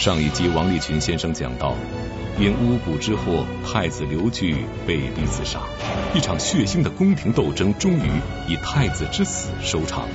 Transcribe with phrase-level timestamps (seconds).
[0.00, 1.74] 上一集王立群先生讲到，
[2.38, 5.60] 因巫蛊之祸，太子刘据被逼自杀，
[6.14, 8.10] 一场血腥的宫廷斗争终于
[8.48, 10.14] 以太子之死收场了。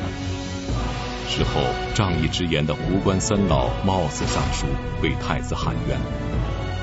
[1.30, 1.62] 事后
[1.94, 4.66] 仗义执言的胡关三老冒死上书
[5.04, 6.00] 为太子喊冤，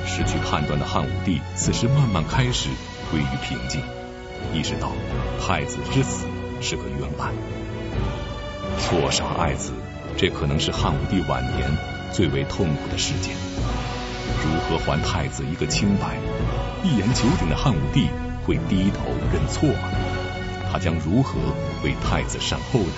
[0.07, 2.69] 失去判断的汉武帝此时慢慢开始
[3.11, 3.80] 归于平静，
[4.55, 4.93] 意识到
[5.45, 6.27] 太子之死
[6.61, 7.34] 是个冤案，
[8.79, 9.73] 错杀爱子，
[10.16, 11.69] 这可能是汉武帝晚年。
[12.13, 13.35] 最为痛苦的事件，
[14.45, 16.19] 如何还太子一个清白？
[16.85, 18.09] 一言九鼎的汉武帝
[18.45, 19.91] 会低头认错吗？
[20.71, 21.39] 他将如何
[21.83, 22.93] 为太子善后呢？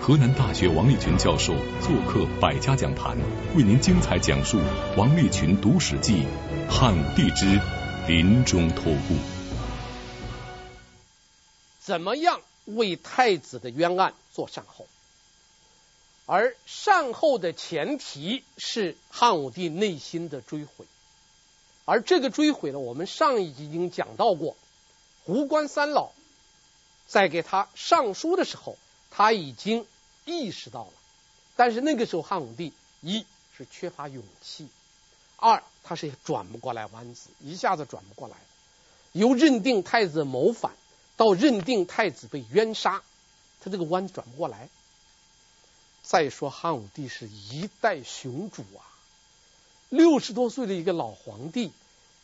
[0.00, 3.16] 河南大学王立群教授做客百家讲坛，
[3.54, 4.58] 为您精彩讲述
[4.96, 6.24] 王立群读史记
[6.70, 7.60] 《汉武帝之
[8.08, 9.14] 临终托孤》。
[11.78, 14.86] 怎么样为太子的冤案做善后？
[16.24, 20.86] 而善后的前提是汉武帝内心的追悔，
[21.84, 24.56] 而这个追悔呢，我们上一集已经讲到过，
[25.24, 26.12] 胡关三老
[27.08, 28.78] 在给他上书的时候，
[29.10, 29.84] 他已经
[30.24, 30.92] 意识到了，
[31.56, 33.26] 但是那个时候汉武帝一
[33.58, 34.68] 是缺乏勇气，
[35.36, 38.36] 二他是转不过来弯子，一下子转不过来，
[39.10, 40.72] 由认定太子谋反
[41.16, 43.02] 到认定太子被冤杀，
[43.60, 44.68] 他这个弯转不过来。
[46.02, 48.82] 再说汉武帝是一代雄主啊，
[49.88, 51.70] 六十多岁的一个老皇帝，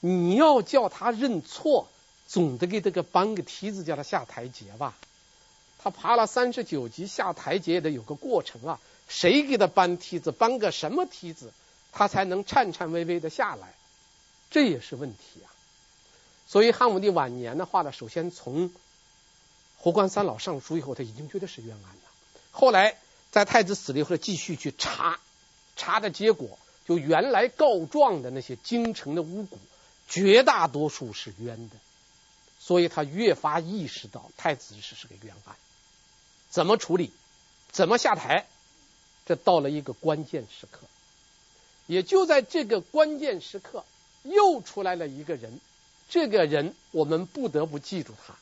[0.00, 1.88] 你要叫他认错，
[2.26, 4.96] 总得给这个搬个梯子，叫他下台阶吧。
[5.78, 11.52] 他爬了三十九级下台阶也得有个过程啊，谁给他搬梯子，搬个什么梯子，
[11.92, 13.74] 他才能颤颤巍巍的下来？
[14.50, 15.48] 这也是问题啊。
[16.48, 18.72] 所以汉武帝晚年的话呢，首先从
[19.76, 22.10] 胡关三老上书以后，他已经觉得是冤案了。
[22.50, 22.96] 后来。
[23.30, 25.20] 在太子死了以后，继续去查，
[25.76, 29.58] 查的结果就原来告状的那些京城的巫蛊，
[30.08, 31.76] 绝大多数是冤的，
[32.58, 35.54] 所以他越发意识到太子是是个冤案，
[36.48, 37.12] 怎么处理，
[37.70, 38.46] 怎么下台，
[39.26, 40.86] 这到了一个关键时刻，
[41.86, 43.84] 也就在这个关键时刻，
[44.22, 45.60] 又出来了一个人，
[46.08, 48.34] 这个人我们不得不记住他，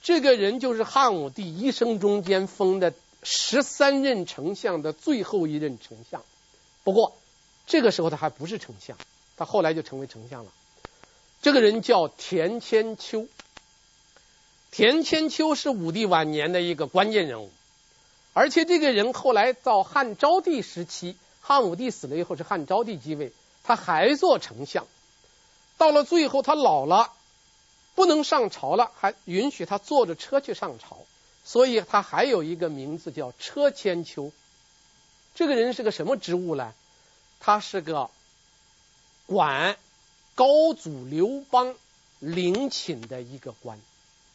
[0.00, 2.94] 这个人就是汉武帝一生中间封的。
[3.24, 6.22] 十三任丞相的最后一任丞相，
[6.84, 7.16] 不过
[7.66, 8.98] 这个时候他还不是丞相，
[9.36, 10.52] 他后来就成为丞相了。
[11.40, 13.26] 这个人叫田千秋，
[14.70, 17.50] 田千秋是武帝晚年的一个关键人物，
[18.34, 24.86] 而且这个人后来到汉昭帝时期，汉武帝死了以后是汉昭帝继位，他还做丞相，
[25.78, 27.10] 到了最后他老了，
[27.94, 30.98] 不能上朝了，还允许他坐着车去上朝。
[31.44, 34.32] 所以他还有一个名字叫车千秋。
[35.34, 36.74] 这个人是个什么职务呢？
[37.40, 38.10] 他是个
[39.26, 39.76] 管
[40.34, 41.74] 高祖刘邦
[42.20, 43.78] 陵寝的一个官，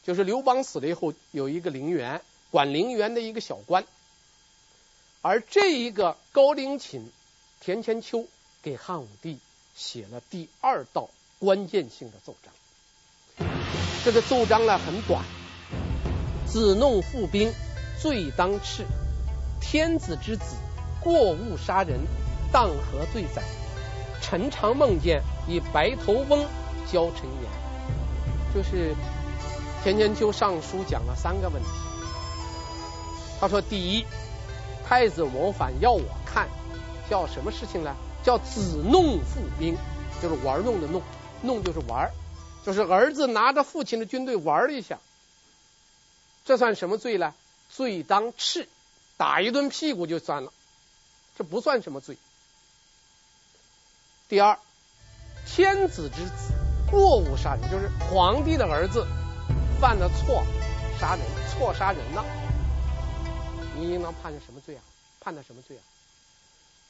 [0.03, 2.21] 就是刘邦死了以后有一个陵园，
[2.51, 3.83] 管陵园的一个小官。
[5.21, 7.11] 而这一个高陵寝
[7.59, 8.27] 田千秋
[8.61, 9.39] 给汉武帝
[9.75, 11.09] 写了第二道
[11.39, 13.49] 关键性的奏章。
[14.05, 15.38] 这个奏章呢很短。
[16.49, 17.53] 子弄父兵，
[18.01, 18.83] 罪当斥。
[19.61, 20.55] 天子之子，
[20.99, 21.99] 过误杀人，
[22.51, 23.43] 当何罪哉？
[24.19, 26.43] 臣常梦见以白头翁
[26.91, 27.51] 教臣言。
[28.53, 28.95] 就是
[29.83, 31.69] 田千秋上书讲了三个问题。
[33.39, 34.05] 他说：第一，
[34.83, 36.49] 太子谋反要我看，
[37.09, 37.95] 叫什么事情呢？
[38.23, 39.77] 叫子弄父兵，
[40.21, 41.01] 就是玩弄的弄，
[41.43, 42.09] 弄就是玩，
[42.65, 44.97] 就是儿子拿着父亲的军队玩了一下。
[46.45, 47.33] 这算什么罪呢？
[47.69, 48.67] 罪当斥，
[49.17, 50.51] 打一顿屁股就算了，
[51.37, 52.17] 这不算什么罪。
[54.27, 54.57] 第二，
[55.45, 56.53] 天子之子
[56.89, 59.05] 过误杀人，就是皇帝的儿子
[59.79, 60.43] 犯了错，
[60.99, 62.25] 杀人，错杀人了，
[63.75, 64.81] 你应当判他什么罪啊？
[65.19, 65.83] 判他什么罪啊？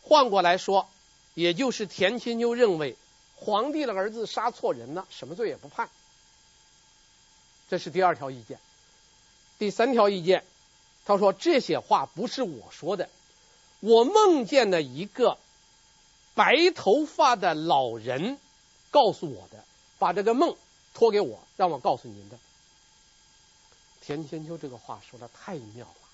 [0.02, 0.88] 换过来说，
[1.34, 2.96] 也就是田千秋认为
[3.36, 5.90] 皇帝的儿子杀错人了，什么罪也不判。
[7.70, 8.60] 这是第二条意见。
[9.60, 10.46] 第三条意见，
[11.06, 13.10] 他说这些话不是我说的，
[13.82, 15.38] 我梦见了一个
[16.34, 18.40] 白头发的老人
[18.90, 19.66] 告诉我的，
[20.00, 20.56] 把这个梦
[20.94, 22.38] 托给我，让我告诉您的。
[24.02, 26.08] 田千秋这个话说的太妙了，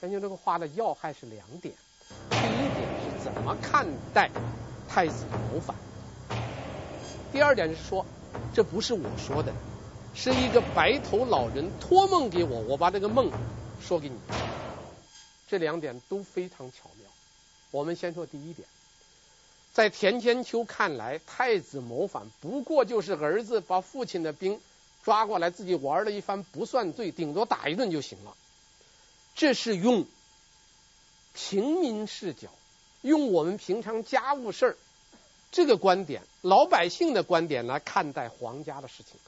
[0.00, 1.72] 田千秋这个话的要害是两点，
[2.30, 4.28] 第一点是怎么看待
[4.88, 5.76] 太子谋反，
[7.32, 8.04] 第二点是说
[8.52, 9.52] 这不是我说的。
[10.14, 13.30] 是一个白头老人托梦给我，我把这个梦
[13.80, 14.16] 说给你。
[15.48, 17.10] 这两点都非常巧妙。
[17.70, 18.66] 我们先说第一点，
[19.72, 24.60] 在田千秋看来，太子谋反不过就是儿子把父亲的兵
[25.04, 28.34] 抓过来，自己玩了一番不算罪，顶多打一顿就行了。
[29.34, 30.04] 这是用
[31.32, 32.48] 平民视角，
[33.02, 34.76] 用我们平常家务事儿
[35.52, 39.18] 这个观点，老百姓的观点来看待皇家的事情。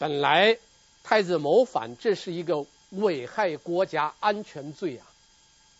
[0.00, 0.56] 本来
[1.04, 5.04] 太子谋反，这是一个危害国家安全罪啊，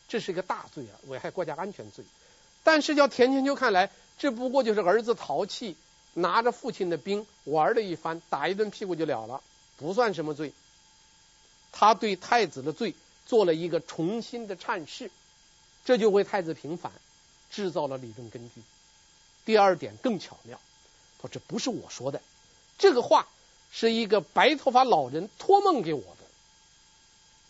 [0.09, 2.05] 这是一个大罪啊，危害国家安全罪。
[2.63, 5.75] 但是叫田千秋看来，这不过就是儿子淘气，
[6.13, 9.43] 拿着父亲的兵玩了一番，打一顿屁股就了了，
[9.79, 10.53] 不算什么罪。
[11.73, 12.95] 他对太子的罪
[13.25, 15.11] 做了一个重新的阐释，
[15.87, 16.93] 这就为太子平反
[17.51, 18.61] 制造了理论根据。
[19.47, 20.61] 第二点更巧妙，
[21.17, 22.21] 他说这不是我说的，
[22.77, 23.27] 这个话
[23.71, 26.25] 是一个白头发老人托梦给我的。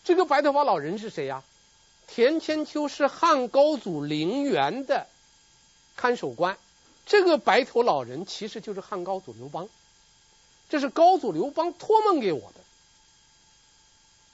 [0.03, 1.43] 这个白头发老人是谁呀？
[2.07, 5.07] 田千秋是汉高祖陵园的
[5.95, 6.57] 看守官，
[7.05, 9.69] 这个白头老人其实就是汉高祖刘邦，
[10.69, 12.59] 这是高祖刘邦托梦给我的。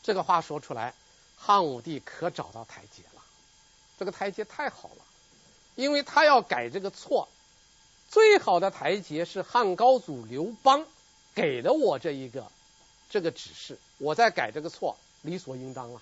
[0.01, 0.93] 这个话说出来，
[1.37, 3.21] 汉武帝可找到台阶了，
[3.99, 5.03] 这个台阶太好了，
[5.75, 7.27] 因为他要改这个错，
[8.09, 10.85] 最好的台阶是汉高祖刘邦
[11.37, 12.51] 给了我这一个
[13.11, 16.01] 这个指示，我再改这个错，理所应当啊。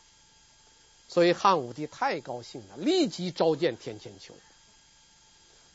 [1.09, 4.33] 所以汉武帝太高兴了，立即召见田千秋。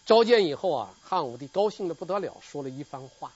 [0.06, 3.34] 召见以后啊，汉武帝高兴的不得了，说了一番话。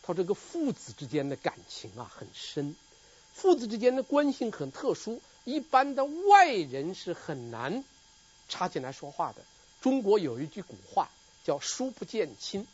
[0.00, 2.74] 他说：“这个父子之间的感情啊很深，
[3.34, 7.84] 父子之间的关系很特殊，一般的外人是很难
[8.48, 9.42] 插进来说话的。
[9.82, 11.10] 中国有一句古话
[11.44, 12.66] 叫‘书不见亲’，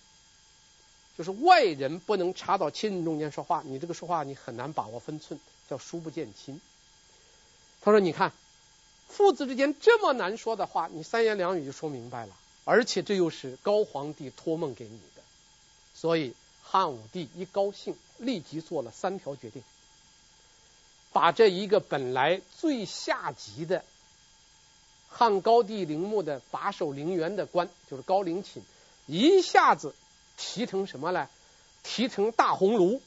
[1.20, 5.38] 就是外人不能插到亲人中间说话，你这个说话你很难把握分寸，
[5.68, 6.58] 叫‘书不见亲’。”
[7.82, 8.32] 他说：“你看，
[9.06, 12.34] 父子之间这么难说的话，你三言两语就说明白了，
[12.64, 15.22] 而且这又是高皇帝托梦给你的，
[15.94, 16.32] 所以
[16.62, 19.62] 汉武帝一高兴，立即做了三条决定，
[21.12, 23.84] 把这一个本来最下级的
[25.10, 28.62] 汉高帝陵墓的把守陵园的官，就是高陵寝，
[29.06, 29.94] 一下子
[30.40, 31.28] 提成什么呢？
[31.82, 33.00] 提成大鸿胪。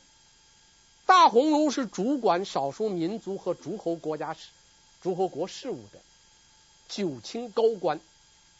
[1.07, 4.49] 大鸿胪是主管少数民族和诸侯国家事。”
[5.01, 5.99] 诸侯国事务的
[6.87, 7.99] 九卿高官，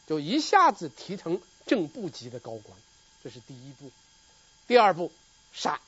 [0.07, 2.77] 就一下子提成正部级的高官，
[3.23, 3.89] 这是第一步。
[4.67, 5.09] 第二步
[5.53, 5.79] 杀，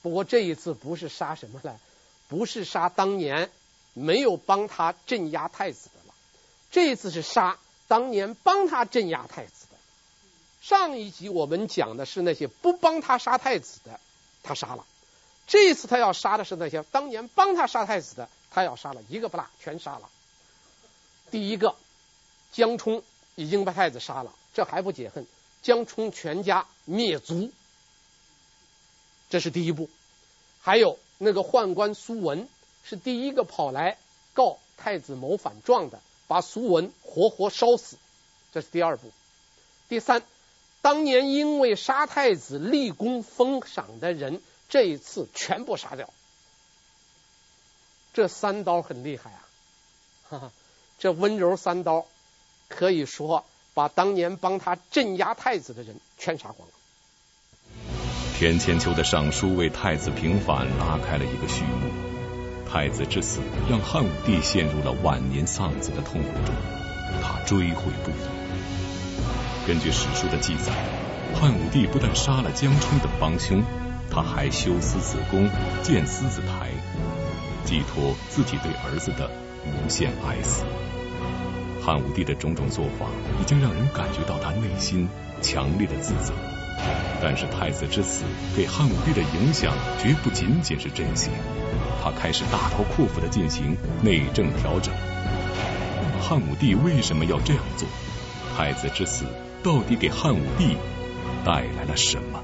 [0.00, 1.78] 不过这一次不是杀什么了，
[2.28, 3.50] 不是杀当年
[3.92, 6.14] 没有帮他镇压太子的了，
[6.70, 9.59] 这一次是杀当年帮他镇压太子。
[10.60, 13.98] 上一集我们讲的是那些不帮他杀太子的，
[14.42, 14.84] 他杀了；
[15.46, 18.28] 这次他要杀的是那些当年帮他杀太子的。
[18.52, 20.10] 他要杀了一个不落，全杀了。
[21.30, 21.76] 第一个，
[22.50, 23.04] 江冲
[23.36, 25.24] 已经把太子杀了，这还不解恨，
[25.62, 27.52] 江冲全家灭族，
[29.28, 29.88] 这是第一步。
[30.60, 32.48] 还有那个宦官苏文
[32.82, 33.98] 是第一个跑来
[34.34, 37.98] 告太子谋反状的，把苏文活活烧死，
[38.52, 39.12] 这是第二步。
[39.88, 40.24] 第三，
[40.82, 46.08] 当年因为杀太子立功封赏的人，这一次全部杀掉。
[48.12, 49.40] 这三刀很厉害啊！
[50.28, 50.52] 哈哈，
[50.98, 52.06] 这温柔三刀，
[52.68, 53.44] 可以说
[53.74, 56.74] 把当年帮他镇压太子的人全杀光了。
[58.38, 61.90] 田千秋的上书为太子平反拉开了一个序幕。
[62.68, 66.54] 太子之死让汉武帝陷入了晚年丧子的痛苦中，
[67.22, 68.39] 他追悔不已。
[69.66, 70.72] 根据史书的记载，
[71.34, 73.62] 汉武帝不但杀了江充等帮凶，
[74.10, 75.48] 他还修私子宫，
[75.82, 76.70] 建私子台。
[77.64, 79.30] 寄托自己对儿子的
[79.66, 80.64] 无限哀思。
[81.84, 83.06] 汉武帝的种种做法
[83.40, 85.08] 已经让人感觉到他内心
[85.42, 86.32] 强烈的自责。
[87.22, 88.24] 但是太子之死
[88.56, 91.30] 给汉武帝的影响绝不仅仅是这些，
[92.02, 94.92] 他开始大刀阔斧的进行内政调整。
[96.20, 97.86] 汉武帝为什么要这样做？
[98.56, 99.24] 太子之死
[99.62, 100.74] 到底给汉武帝
[101.44, 102.42] 带来了什么？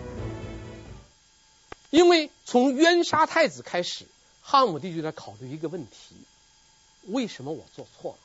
[1.89, 4.05] 因为从冤杀太子开始。
[4.43, 6.15] 汉武帝就在考虑一个问题：
[7.07, 8.19] 为什么我做错了？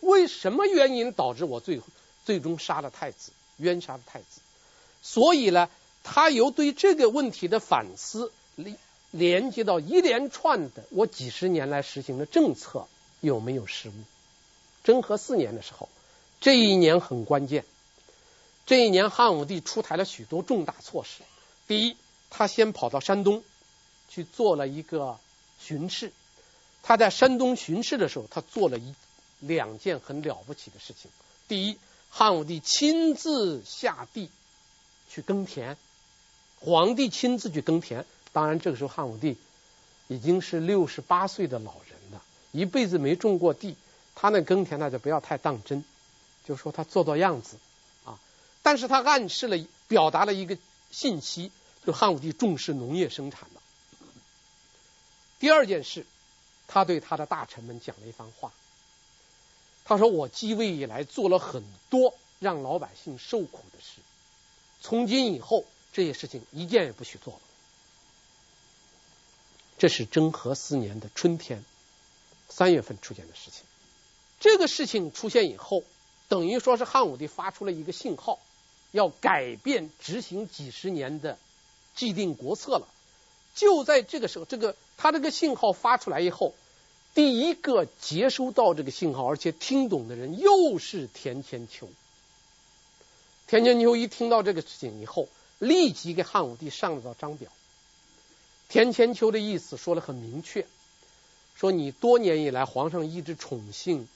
[0.00, 1.80] 为什么原因导致我最
[2.24, 4.40] 最终杀了太子，冤杀了太子？
[5.02, 5.68] 所以呢，
[6.04, 8.76] 他由对这个问题的反思，连
[9.10, 12.86] 连接到一连串的我几十年来实行的政策
[13.20, 13.92] 有没有失误？
[14.84, 15.88] 贞和四年的时候，
[16.42, 17.64] 这一年很关键。
[18.68, 21.22] 这一年汉武帝出台了许多重大措施。
[21.66, 21.96] 第一，
[22.28, 23.42] 他先跑到山东
[24.08, 25.18] 去做了一个。
[25.60, 26.12] 巡视，
[26.84, 28.94] 他在山东巡视的时候，他做了一
[29.40, 31.10] 两件很了不起的事情。
[31.48, 31.78] 第一，
[32.10, 34.30] 汉武帝亲自下地
[35.10, 35.76] 去耕田，
[36.60, 38.06] 皇帝亲自去耕田。
[38.32, 39.36] 当然，这个时候汉武帝
[40.06, 42.22] 已经是六十八岁的老人了，
[42.52, 43.74] 一辈子没种过地，
[44.14, 45.84] 他那耕田那就不要太当真，
[46.46, 47.56] 就说他做做样子。
[48.68, 49.56] 但是他暗示了，
[49.86, 50.58] 表达了一个
[50.90, 51.50] 信息，
[51.86, 53.62] 就汉武帝重视农业生产了。
[55.38, 56.04] 第二件事，
[56.66, 58.52] 他对他的大臣们讲了一番话。
[59.86, 64.02] 他说：“我继位以来做了很多让老百姓受苦的事，
[64.82, 67.40] 从今以后这些事情一件也不许做了。”
[69.78, 71.64] 这是征和四年的春天，
[72.50, 73.64] 三月份出现的事情。
[74.40, 75.84] 这个事情出现以后，
[76.28, 78.38] 等于说是汉武帝发出了一个信号，
[78.90, 81.38] 要改变执行几十年的
[81.94, 82.88] 既定国策了。
[83.54, 86.54] 就在这个时候，这个他这个信号发出来以后，
[87.14, 91.88] 第一个接收到这个信号而且听懂的人又是田千秋。
[93.46, 95.28] 田千秋一听到这个事情以后，
[95.58, 97.50] 立即给汉武帝上了道章表。
[98.68, 100.66] 田千秋的意思说的很明确，
[101.56, 104.06] 说你多年以来皇上一直宠幸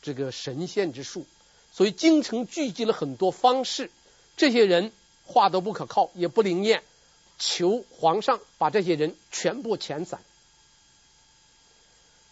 [0.00, 1.26] 这个神仙之术，
[1.76, 3.90] 所以京城聚集了很多方士，
[4.36, 4.92] 这些人
[5.26, 6.84] 话都不可靠，也不灵验。
[7.36, 10.20] 求皇上把这些人全部遣散。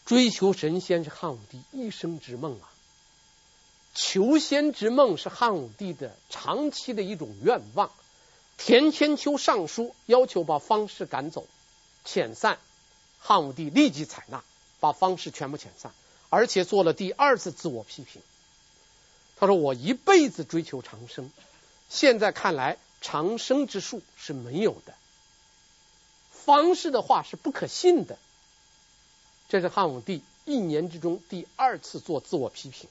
[0.05, 2.71] 追求神仙是汉武帝一生之梦啊，
[3.95, 7.91] 求仙之梦是汉武帝的长期的一种愿望。
[8.59, 11.49] 田千秋上书要求把方士赶走、
[12.07, 12.59] 遣散，
[13.19, 14.45] 汉武帝立即采纳，
[14.79, 15.93] 把方士全部遣散，
[16.29, 18.23] 而且做了第二次自我批评。
[19.43, 21.29] 他说：“我一辈子追求长生，
[21.89, 24.95] 现在看来。”长生之术是没有的，
[26.31, 28.17] 方士的话是不可信的。
[29.49, 32.89] 这是汉武帝一年之中第二次做自我批评。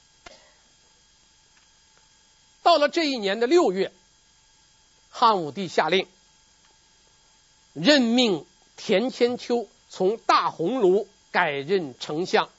[2.62, 3.94] 到了这一年的六月，
[5.10, 6.06] 汉武帝下令
[7.72, 12.50] 任命田千秋从大鸿胪改任丞相，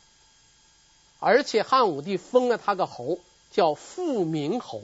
[1.19, 3.19] 而且汉武帝封了他个侯，
[3.53, 4.83] 叫富明侯。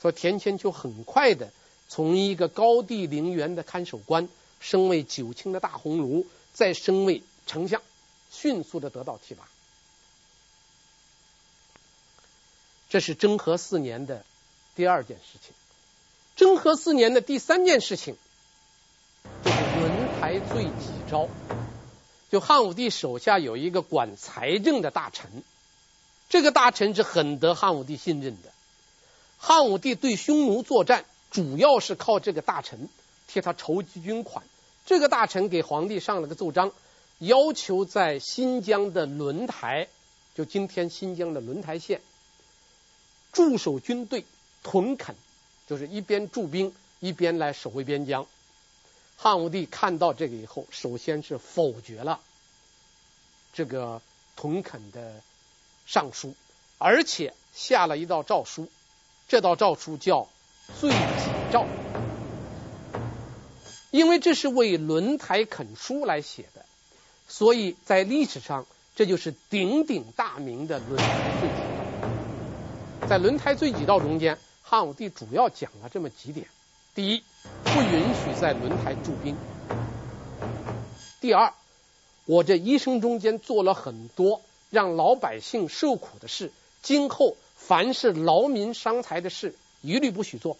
[0.00, 1.52] 说田千秋很快的
[1.88, 4.28] 从一个高地陵园的看守官
[4.60, 7.82] 升为九卿的大鸿胪，再升为丞相，
[8.30, 9.46] 迅速的得到提拔。
[12.88, 14.24] 这是征和四年的
[14.74, 15.54] 第二件事情。
[16.34, 18.16] 征和四年的第三件事情
[19.44, 21.28] 就是轮台罪己诏。
[22.30, 25.42] 就汉武帝手下有一个管财政的大臣，
[26.32, 28.50] 这个大臣是很得汉武帝信任的。
[29.36, 32.88] 汉武帝对匈奴作战，主要是靠这个大臣
[33.28, 34.42] 替他筹集军款。
[34.86, 36.72] 这个大臣给皇帝上了个奏章，
[37.18, 39.88] 要求在新疆的轮台，
[40.34, 42.00] 就今天新疆的轮台县
[43.30, 44.24] 驻守军队
[44.62, 45.14] 屯垦，
[45.68, 48.26] 就是一边驻兵一边来守卫边疆。
[49.18, 52.20] 汉武帝看到这个以后，首先是否决了
[53.52, 54.00] 这个
[54.34, 55.20] 屯垦的
[55.92, 56.34] 上书，
[56.78, 58.70] 而且下了一道诏书。
[59.28, 60.26] 这道诏书叫
[60.80, 60.96] “罪己
[61.52, 61.66] 诏”，
[63.92, 66.64] 因为这是为轮台垦书来写的，
[67.28, 68.64] 所以在历史上
[68.96, 71.60] 这就是鼎鼎大名的轮台罪己
[73.02, 73.06] 诏。
[73.06, 76.46] 在轮台罪己诏中间，汉武帝主要讲了这么几点：
[76.94, 77.22] 第一，
[77.64, 79.34] 不允许在轮台驻兵；
[81.20, 81.52] 第二，
[82.24, 84.40] 我这一生中间做了很多
[84.72, 86.50] 让老百姓受苦的事，
[86.82, 87.36] 今后。
[87.54, 90.56] 凡是劳民伤财的事，一律不许做。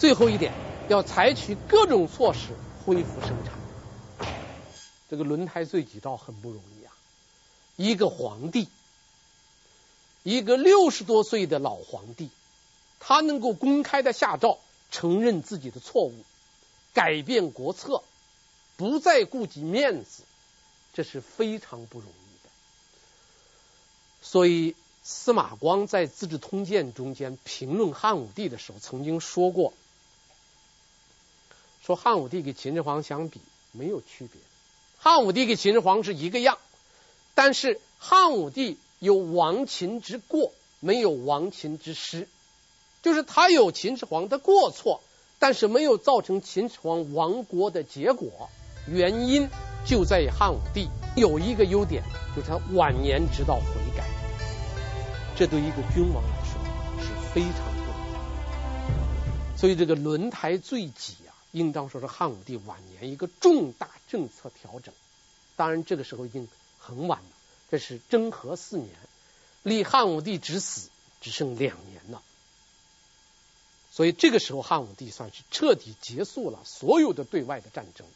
[0.00, 0.52] 最后一点，
[0.88, 2.48] 要采取各种措施
[2.84, 4.28] 恢复生产。
[5.08, 6.92] 这个轮胎罪己诏很不容易啊！
[7.76, 8.66] 一个皇帝，
[10.24, 12.30] 一个六十多岁的老皇帝，
[12.98, 14.58] 他能够公开的下诏
[14.90, 16.14] 承认自己的错误，
[16.92, 18.02] 改变国策，
[18.76, 20.24] 不再顾及面子，
[20.92, 22.50] 这是非常不容易的。
[24.22, 29.72] 所以司马光在《资治通鉴》中间评论汉武帝的时候，曾经说过
[31.84, 33.40] ：“说汉武帝跟秦始皇相比
[33.72, 34.40] 没有区别，
[34.98, 36.58] 汉武帝跟秦始皇是一个样，
[37.34, 42.28] 但是汉武帝有亡秦之过，没有亡秦之失，
[43.02, 45.02] 就是他有秦始皇的过错，
[45.40, 48.48] 但是没有造成秦始皇亡国的结果。
[48.86, 49.48] 原因
[49.84, 52.02] 就在于汉武帝有一个优点，
[52.34, 53.64] 就是他晚年知道悔
[53.96, 54.04] 改。”
[55.34, 56.60] 这对一个君王来说
[57.02, 64.94] 是非常重要的，所以这个轮台罪己啊，应当说是汉武帝晚年一个重大政策调整。
[65.56, 66.48] 当然，这个时候已经
[66.78, 67.28] 很晚了，
[67.70, 68.90] 这是征和四年，
[69.62, 72.22] 离汉武帝之死只剩两年了。
[73.90, 78.06] 所以这个时候，汉武帝算是彻底结束了所有的对外的战争。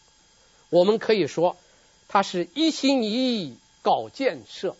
[0.68, 1.56] 我们可以说，
[2.08, 4.76] 他是一心一意搞建设，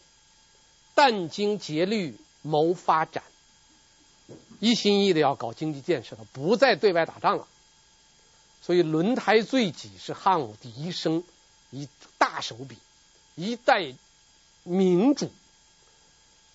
[0.94, 3.22] 殚精竭虑谋发展，
[4.60, 7.46] 一心一意的要搞经济建设了，不再对外打仗了。
[8.62, 11.22] 所以轮台罪己是汉武帝一生
[11.70, 11.88] 一
[12.18, 12.76] 大手笔，
[13.36, 13.94] 一代
[14.64, 15.30] 明主。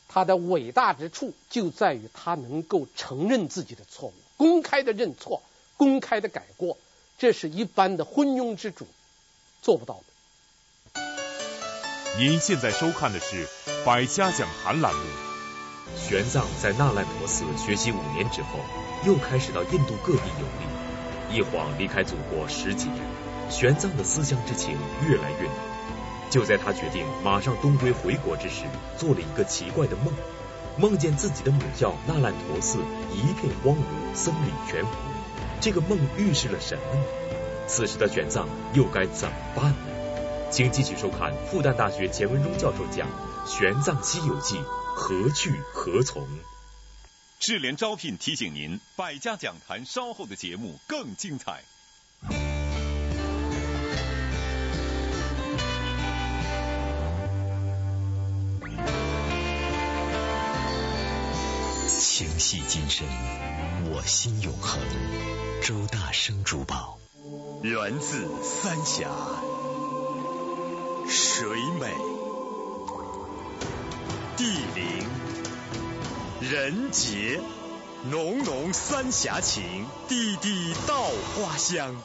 [0.10, 4.14] 他的伟大之处就在于他能够承认自己的错误。
[4.36, 5.42] 公开的认错，
[5.78, 6.78] 公开的改过，
[7.18, 8.86] 这是一般的昏庸之主
[9.62, 11.02] 做不到的。
[12.18, 13.46] 您现在收看的是
[13.86, 15.02] 《百家讲坛》栏目。
[15.98, 18.60] 玄奘在那烂陀寺学习五年之后，
[19.06, 20.46] 又开始到印度各地游
[21.30, 23.04] 历，一晃离开祖国十几年，
[23.50, 25.56] 玄奘的思乡之情越来越浓。
[26.30, 28.64] 就在他决定马上东归回国之时，
[28.98, 30.14] 做了一个奇怪的梦。
[30.78, 32.80] 梦见自己的母校那烂陀寺
[33.12, 34.88] 一片荒芜，僧侣全无。
[35.60, 37.04] 这个梦预示了什么呢？
[37.72, 40.52] 此时的玄奘又该怎么办呢？
[40.52, 43.08] 请继续收看复旦大学钱文忠教授讲
[43.50, 44.58] 《玄奘西游记》，
[44.94, 46.28] 何去何从？
[47.40, 51.64] 智联招聘提醒您，百家讲坛稍后的节目更精彩。
[61.88, 63.08] 情系今生，
[63.92, 64.82] 我心永恒。
[65.64, 67.00] 周大生珠宝，
[67.64, 69.08] 源自三峡，
[71.08, 71.48] 水
[71.80, 71.94] 美、
[74.36, 75.08] 地灵、
[76.42, 77.40] 人杰，
[78.10, 81.04] 浓浓三峡情，地地稻
[81.36, 82.02] 花香。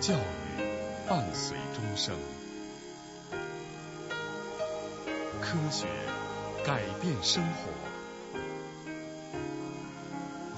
[0.00, 0.18] 教育
[1.06, 2.16] 伴随终生。
[5.42, 5.86] 科学
[6.64, 7.68] 改变生活，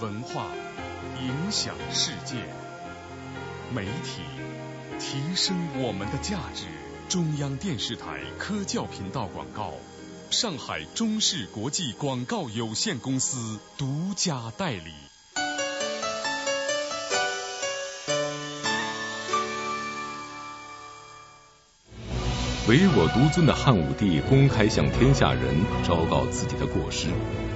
[0.02, 0.48] 文化
[1.20, 2.34] 影响世界，
[3.72, 4.22] 媒体
[4.98, 6.64] 提升我们的价值。
[7.08, 9.74] 中央电视台科教频道广告，
[10.28, 14.92] 上海中视国际广告有限公司独家代理。
[22.66, 27.06] 唯我独尊的汉武帝公开向天下人昭告自己的过失，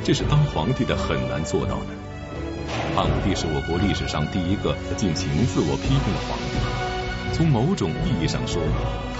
[0.05, 1.87] 这是当皇帝的很难做到的。
[2.97, 7.37] 汉武帝是我国历史上第一个进行自我批评的皇帝。
[7.37, 8.63] 从某种意义上说，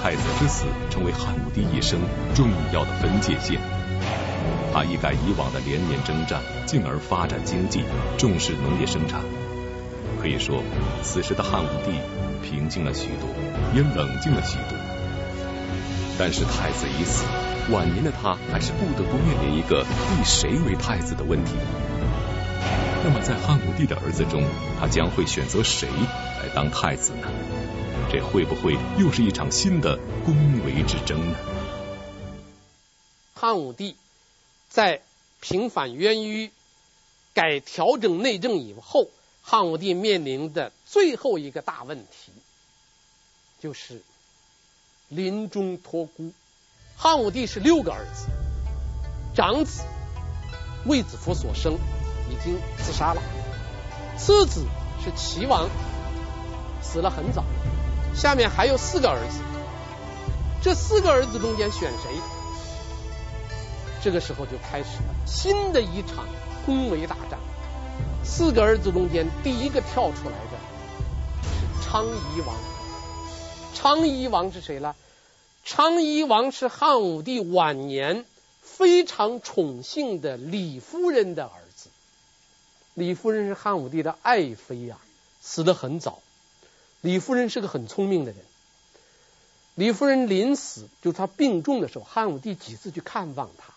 [0.01, 1.99] 太子之死成为汉武帝一生
[2.33, 3.61] 重要的分界线。
[4.73, 7.83] 他一改以往的连年征战，进而发展经济，
[8.17, 9.21] 重视农业生产。
[10.19, 10.63] 可以说，
[11.03, 12.01] 此时的汉武帝
[12.41, 13.29] 平静了许多，
[13.75, 14.73] 也冷静了许多。
[16.17, 17.25] 但是太子已死，
[17.71, 19.81] 晚年的他还是不得不面临一个
[20.17, 21.53] 立谁为太子的问题。
[23.09, 24.43] 那么在汉武帝的儿子中，
[24.77, 27.29] 他将会选择谁来当太子呢？
[28.11, 31.37] 这会不会又是一场新的宫闱之争呢？
[33.33, 33.95] 汉武帝
[34.67, 35.03] 在
[35.39, 36.51] 平反冤狱、
[37.33, 39.07] 改调整内政以后，
[39.41, 42.33] 汉武帝面临的最后一个大问题
[43.61, 44.01] 就是。
[45.07, 46.33] 临终托孤，
[46.97, 48.27] 汉武帝是六个儿子，
[49.33, 49.83] 长子
[50.85, 51.77] 卫子夫所生
[52.29, 53.21] 已经自杀了，
[54.17, 54.65] 次子
[55.03, 55.69] 是齐王，
[56.81, 57.43] 死了很早，
[58.15, 59.39] 下面还有四个儿子，
[60.61, 62.11] 这四个儿子中间选谁？
[64.03, 66.25] 这个时候就开始了新的一场
[66.65, 67.39] 宫闈大战。
[68.23, 70.57] 四个儿子中间第一个跳出来的
[71.43, 72.55] 是昌邑王。
[73.73, 74.95] 昌邑王是谁呢？
[75.63, 78.25] 昌邑王是汉武帝晚年
[78.61, 81.49] 非常宠幸的李夫人的。
[82.97, 85.05] 李夫人是汉武帝的爱妃呀、啊，
[85.39, 86.19] 死得很早。
[87.01, 88.41] 李夫人是个很聪明的人。
[89.75, 93.71] 李夫人临死，就是她病重的时候，汉武帝几次去看望她。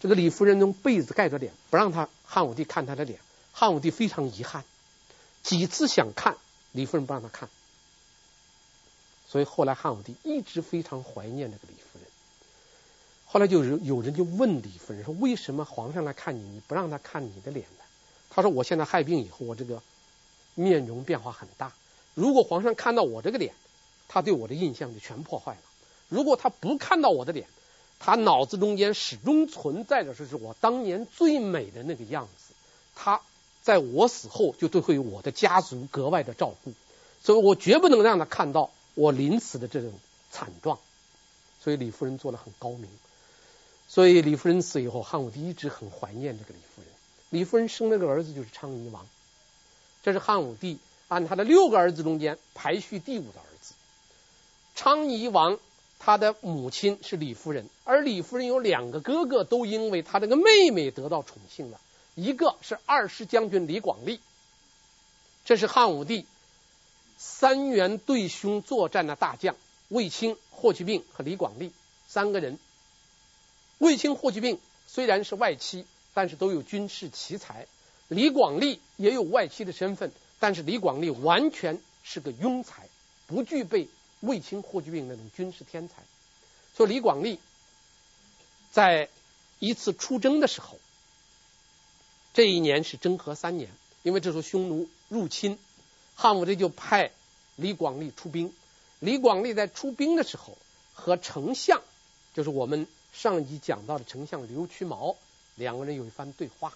[0.00, 3.18] 这个李夫人用被子盖着脸，不让她汉武帝看她的脸。
[3.52, 4.62] 汉武帝非常遗憾，
[5.42, 6.36] 几次想看，
[6.70, 7.48] 李夫人不让他看。
[9.28, 12.06] 所以后来汉武帝一直非常怀念这个李夫人。
[13.26, 17.81] 后来就有有人就问李夫人说：“为什么皇上来看你，你不让他看你的脸呢？”
[18.34, 19.82] 他说：“我现在害病以后，我这个
[20.54, 21.72] 面容变化很大。
[22.14, 23.54] 如果皇上看到我这个脸，
[24.08, 25.60] 他对我的印象就全破坏了；
[26.08, 27.46] 如果他不看到我的脸，
[27.98, 32.54] 他脑子中间始终存在的是我当年最美的那个样子。
[32.96, 33.20] 他
[33.62, 36.72] 在我死后就对会有我的家族格外的照顾，
[37.22, 39.90] 所以我绝不能让他看到。”我临死的这种
[40.30, 40.78] 惨状，
[41.64, 42.90] 所以李夫人做得很高明。
[43.88, 46.91] 所以李夫人死以后，汉武帝一直很怀念这个李夫人。
[47.32, 49.08] 李夫人生了个儿子就是昌邑王，
[50.02, 53.72] 这是汉武帝按他的六个儿子中间排序第五的儿子。
[54.74, 55.58] 昌邑王
[55.98, 61.80] 他的母亲是李夫人，而李夫人有两个哥哥，都因为他这个妹妹得到宠幸了。
[62.14, 64.20] 一个是二师将军李广利，
[65.46, 66.26] 这是汉武帝
[67.16, 69.56] 三员对兄作战的大将，
[69.88, 71.72] 卫青、霍去病和李广利
[72.08, 72.58] 三个人。
[73.78, 77.66] 卫青、霍去病虽然是外戚，但是都有军事奇才。
[78.08, 82.88] 李广利也有外戚的身份，但是李广利完全是个庸才，
[83.26, 83.88] 不具备
[84.20, 86.02] 卫青、霍去病那种军事天才。
[86.74, 87.38] 所以李广利
[88.70, 89.08] 在
[89.58, 90.78] 一次出征的时候，
[92.34, 93.70] 这一年是征和三年，
[94.02, 95.58] 因为这时候匈奴入侵，
[96.14, 97.10] 汉武帝就派
[97.56, 98.52] 李广利出兵。
[99.00, 100.58] 李广利在出兵的时候
[100.94, 101.80] 和丞相，
[102.34, 102.86] 就是我们。
[103.14, 105.16] 上一集讲到的丞相刘屈毛，
[105.54, 106.72] 两个人有一番对话，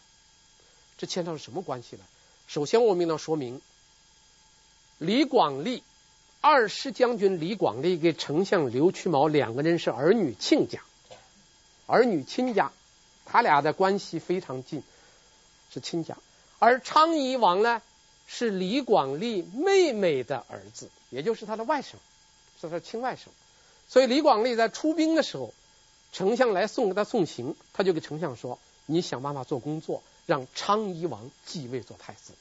[0.98, 2.04] 这牵扯是什么关系呢？
[2.46, 3.60] 首先，我们要说明，
[4.98, 5.82] 李广利
[6.40, 10.82] 二师将军李广利跟丞相刘屈毛两个人是儿女亲家，
[11.86, 12.70] 儿女亲家，
[13.24, 14.82] 他俩的关系非常近，
[15.72, 16.16] 是亲家。
[16.58, 17.82] 而昌邑王呢，
[18.26, 21.94] 是李广利妹妹的儿子，也就是他的外甥，
[22.60, 23.28] 是他亲外甥。
[23.88, 25.54] 所以李广利在出兵的时候。
[26.16, 32.32] 丞相来送给他送行，他就给丞相说：“你想办法做工作，让昌邑王继位做太子。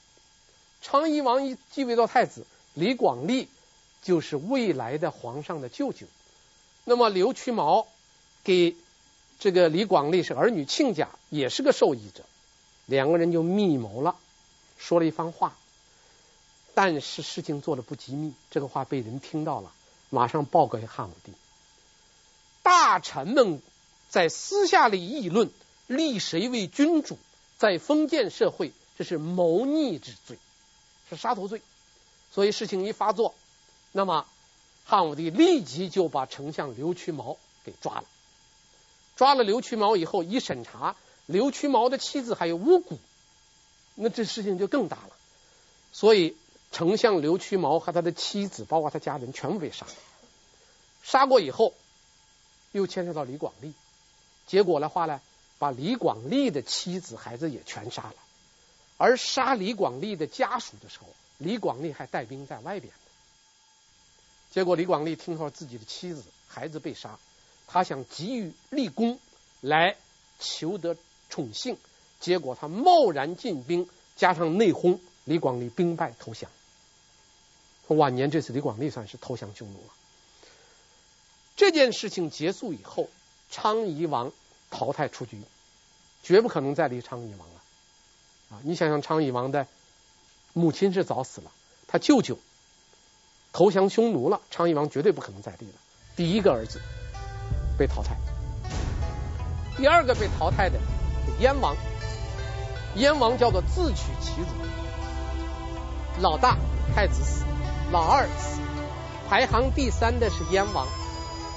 [0.81, 3.49] 昌邑王一继位做太子，李广利
[4.01, 6.07] 就是未来的皇上的舅舅。
[6.85, 7.85] 那么刘屈毛
[8.45, 8.77] 给
[9.41, 12.23] 这个李广利是儿女亲家，也是个受益者。
[12.85, 14.15] 两个人就密谋了，
[14.77, 15.57] 说了一番话。
[16.75, 19.73] 但是事情做的不机密，这个话被人听到了，
[20.09, 21.33] 马上报告给汉武帝。”
[22.65, 23.61] 大臣们
[24.09, 25.51] 在私下里议论，
[25.85, 27.19] 立谁为君主，
[27.59, 30.39] 在封建社会这是谋逆之罪，
[31.07, 31.61] 是杀头罪。
[32.31, 33.35] 所以事情一发作，
[33.91, 34.25] 那么
[34.83, 38.05] 汉武帝立即就把丞相刘屈毛给抓了。
[39.15, 40.95] 抓了刘屈毛以后，一审查，
[41.27, 42.97] 刘屈毛的妻子还有巫蛊，
[43.93, 45.11] 那这事情就更大了。
[45.91, 46.35] 所以
[46.71, 49.85] 丞相刘屈毛和他的妻子，包括他家人，全部被杀。
[51.03, 51.75] 杀过以后。
[52.77, 53.73] 又牵涉到李广利，
[54.47, 55.21] 结果的话呢，
[55.59, 58.15] 把李广利的妻子孩子也全杀了。
[58.97, 61.07] 而杀李广利的家属的时候，
[61.37, 62.91] 李广利还带兵在外边。
[64.51, 67.17] 结果李广利听说自己的妻子孩子被杀，
[67.65, 69.19] 他想急于立功
[69.61, 69.95] 来
[70.39, 70.97] 求得
[71.29, 71.77] 宠幸，
[72.19, 76.51] 结果他贸然进兵，加上内讧，李广利兵败投降。
[77.87, 79.93] 晚年这次李广利算是投降匈奴了。
[81.55, 83.07] 这件事情结束以后，
[83.49, 84.31] 昌邑王
[84.69, 85.41] 淘汰出局，
[86.21, 87.55] 绝不可能再立昌邑王了。
[88.51, 89.65] 啊，你想想，昌邑王的
[90.51, 91.51] 母亲是早死了，
[91.87, 92.37] 他舅舅
[93.53, 95.73] 投降匈奴了，昌邑王绝对不可能再立了。
[96.17, 96.81] 第一个儿子
[97.77, 98.17] 被淘汰，
[99.77, 100.77] 第二个被淘汰的
[101.39, 101.75] 燕王，
[102.95, 104.47] 燕王叫做自取其辱，
[106.21, 106.57] 老大
[106.93, 107.45] 太子死，
[107.91, 108.59] 老二死，
[109.29, 110.85] 排行第三的是燕王。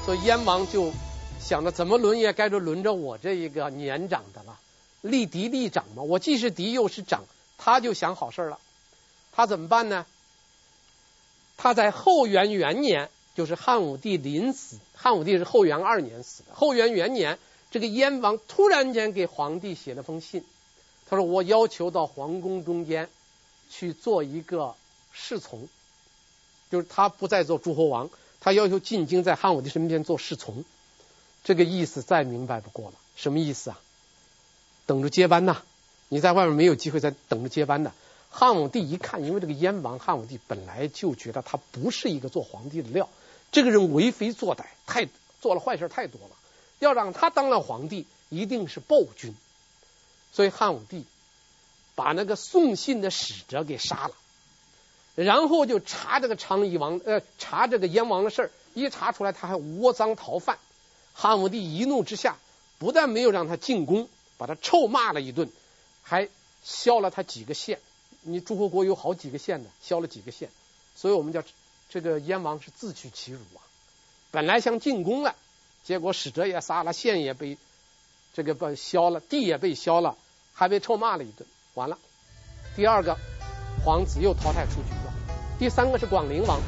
[0.04, 0.92] 所以燕王就
[1.38, 4.58] 想着怎么轮也该着轮着我这一个年长的了，
[5.02, 7.24] 立嫡立长嘛，我既是嫡又是长，
[7.58, 8.58] 他就想好事了。
[9.32, 10.06] 他怎么办呢？
[11.56, 16.54] 他在后元元年，就是汉武帝临死，汉武帝是后元二年死的。
[16.54, 17.38] 后元元年，
[17.70, 20.44] 这个燕王突然间给皇帝写了封信，
[21.08, 23.08] 他说：“我要求到皇宫中间
[23.70, 24.74] 去做一个
[25.12, 25.68] 侍从，
[26.70, 28.08] 就是他不再做诸侯王。”
[28.40, 30.64] 他要求进京，在汉武帝身边做侍从，
[31.44, 32.96] 这个意思再明白不过了。
[33.16, 33.80] 什么意思啊？
[34.86, 35.62] 等着接班呐！
[36.08, 37.92] 你在外面没有机会，再等着接班呢。
[38.30, 43.08] 汉武帝一看，因为这个燕王，汉武帝本来就觉得他不是一个做皇帝的料，
[43.52, 45.08] 这个人为非作歹，太
[45.40, 46.36] 做了坏事太多了。
[46.78, 49.34] 要让他当了皇帝，一定是暴君。
[50.32, 51.04] 所以汉武帝
[51.94, 54.14] 把那个送信的使者给杀了。
[55.24, 60.58] 然后就查这个昌邑王，呃，查这个燕王的事儿，一查出来他还窝赃逃犯。
[61.12, 62.36] 汉武帝一怒之下，
[62.78, 65.50] 不但没有让他进宫，把他臭骂了一顿，
[66.04, 66.28] 还
[66.62, 67.80] 削了他几个县。
[68.20, 70.50] 你诸侯国有好几个县的，削了几个县，
[70.94, 71.42] 所以我们叫
[71.90, 73.58] 这个燕王是自取其辱啊。
[74.30, 75.34] 本来想进宫了，
[75.82, 77.58] 结果使者也杀了，县也被
[78.34, 80.16] 这个被削了，地也被削了，
[80.54, 81.98] 还被臭骂了一顿，完了。
[82.76, 83.16] 第二个
[83.84, 85.07] 皇子又淘汰出局。
[85.58, 86.60] 第三个是广陵王，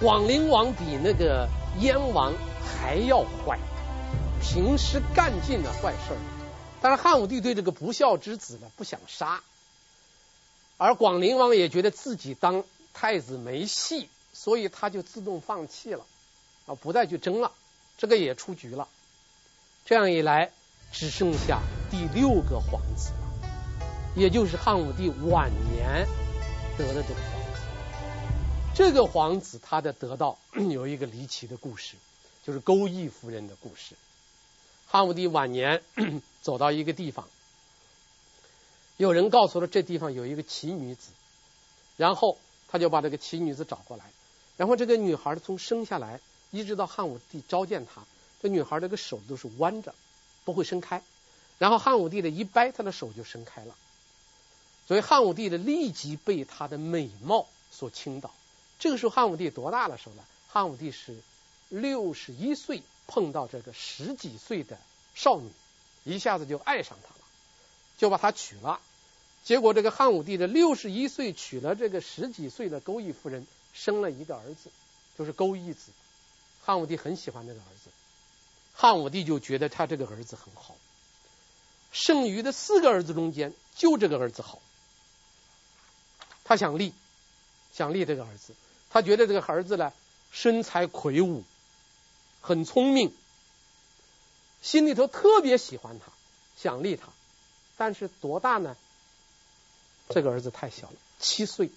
[0.00, 1.48] 广陵王比那个
[1.80, 3.58] 燕王还要坏，
[4.40, 6.18] 平时干尽了坏事儿，
[6.80, 9.42] 但是汉武帝对这个不孝之子呢不想杀，
[10.76, 16.04] 而广陵王也觉得自己当太子没戏，所以他就自动放弃了，
[16.66, 17.50] 啊，不再去争了，
[17.98, 18.86] 这个也出局了。
[19.84, 20.52] 这样一来，
[20.92, 23.48] 只剩下第六个皇子了，
[24.14, 26.06] 也就是汉武帝晚年
[26.76, 27.60] 得的这个皇子。
[28.74, 30.38] 这个皇子他的得到
[30.70, 31.96] 有一个离奇的故事，
[32.44, 33.94] 就是勾弋夫人的故事。
[34.86, 35.82] 汉武帝晚年
[36.42, 37.28] 走到一个地方，
[38.96, 41.10] 有人告诉了这地方有一个奇女子，
[41.96, 44.04] 然后他就把这个奇女子找过来，
[44.56, 48.02] 然后这个女孩从生下来一直到汉武帝召见她，
[48.42, 49.94] 这女孩这个手都是弯着，
[50.44, 51.02] 不会伸开，
[51.58, 53.74] 然后汉武帝的一掰，她的手就伸开了，
[54.86, 58.30] 所以汉武帝的立即被她的美貌所倾倒。
[58.78, 60.22] 这个时候汉武帝多大的时候呢？
[60.48, 61.16] 汉武帝是
[61.68, 64.78] 六十一岁，碰到这个十几岁的
[65.14, 65.50] 少女，
[66.04, 67.20] 一下子就爱上她了，
[67.98, 68.80] 就把她娶了。
[69.42, 74.70] 结果这个汉武帝的六十一岁娶了这个十几岁的勾弋夫人，生了一个儿子，
[75.18, 75.90] 就是勾弋子。
[76.62, 77.90] 汉武帝很喜欢这个儿子，
[78.74, 80.76] 汉武帝就觉得他这个儿子很好。
[81.92, 84.60] 剩余的四个儿子中间，就这个儿子好，
[86.44, 86.92] 他想立，
[87.72, 88.54] 想立这个儿子。
[88.90, 89.92] 他觉得这个儿子呢，
[90.30, 91.42] 身材魁梧，
[92.40, 93.12] 很聪明，
[94.62, 96.12] 心里头特别喜欢他，
[96.56, 97.08] 想立他，
[97.76, 98.76] 但是多大呢？
[100.10, 101.70] 这个儿子太小了，七岁。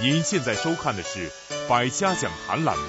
[0.00, 1.28] 您现在收看的是
[1.68, 2.84] 《百家讲坛》栏目，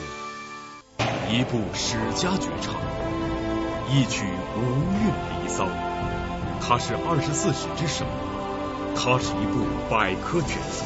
[1.29, 2.75] 一部史家绝唱，
[3.89, 4.61] 一曲无
[4.93, 5.67] 韵离骚，
[6.61, 8.05] 它是二十四史之首，
[8.95, 10.86] 它是一部百科全书。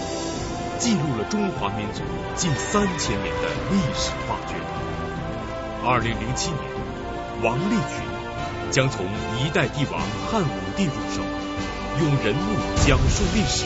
[0.80, 2.02] 记录了中华民族
[2.36, 4.60] 近三千年的历史画卷。
[5.86, 6.62] 二零零七年，
[7.42, 8.04] 王立群
[8.72, 9.06] 将从
[9.40, 11.22] 一代帝王汉武帝入手，
[12.02, 13.66] 用人物讲述历史，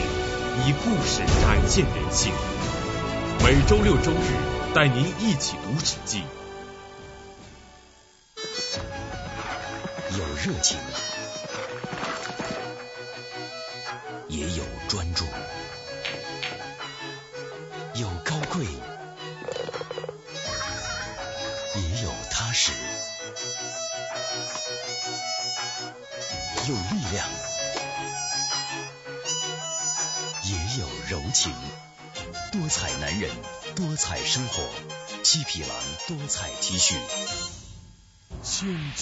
[0.64, 2.32] 以故事展现人性。
[3.44, 6.22] 每周六周日带您一起读《史记》，
[10.18, 10.78] 有热情，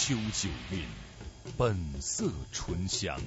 [0.06, 0.84] 秋九韵，
[1.56, 3.18] 本色醇香。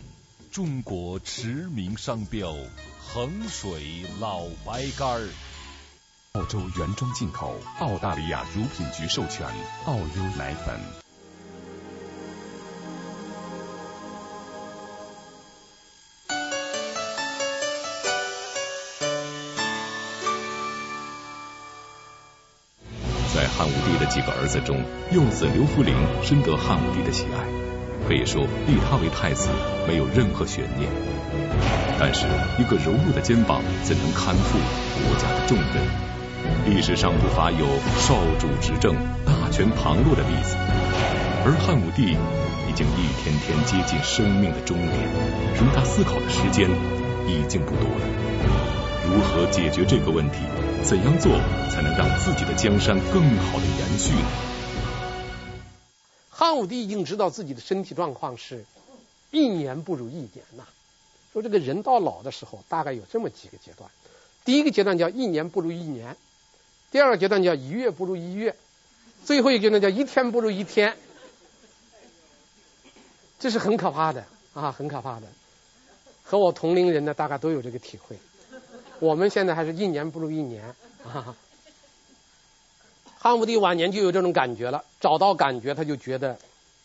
[0.50, 2.56] 中国驰名商标，
[3.06, 5.30] 衡水老白干儿。
[6.32, 9.46] 澳洲原装进口，澳大利亚乳品局授权，
[9.88, 11.09] 澳优奶粉。
[24.10, 25.94] 几个儿子中，幼子刘弗陵
[26.24, 27.46] 深得汉武帝的喜爱，
[28.08, 29.50] 可以说立他为太子
[29.88, 30.90] 没有任何悬念。
[32.00, 32.26] 但是，
[32.58, 34.58] 一个柔弱的肩膀怎能堪负
[35.06, 35.86] 国家的重任？
[36.66, 37.68] 历史上不乏有
[38.00, 38.96] 少主执政、
[39.26, 40.56] 大权旁落的例子，
[41.46, 42.18] 而汉武帝
[42.68, 44.96] 已经一天天接近生命的终点，
[45.60, 46.68] 容他思考的时间
[47.28, 48.06] 已经不多了。
[49.06, 50.38] 如何解决这个问题？
[50.84, 51.32] 怎样做
[51.70, 54.28] 才能让自己的江山更好的延续呢？
[56.30, 58.66] 汉武帝已经知道自己的身体状况是
[59.30, 60.64] 一年不如一年呐。
[61.32, 63.92] 说这个人到老的时候，大概有这么几个阶段。
[64.46, 66.16] 第一个阶段叫一年不如一年。
[66.92, 68.56] 第二个阶段叫一月不如一月，
[69.26, 70.98] 最后一个阶段叫一天不如一天，
[73.38, 75.28] 这是很可怕的啊，很可怕的。
[76.24, 78.18] 和我同龄人呢，大概都有这个体会。
[79.00, 81.36] 我们现在还是一年不如一年啊。
[83.18, 86.40] 汉武帝晚年就有这种感觉了，找到感觉他就觉得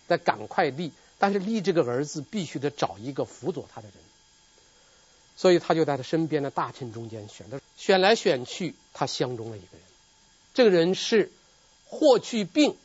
[0.08, 3.96] 得赶快立，但是立这个儿子必须得找一个辅佐他的人。
[5.36, 9.80] 所以他就在他身边的大臣中间选的，选来选去，他相中了一个人。
[10.54, 11.32] 这个人是
[11.86, 12.76] 霍去病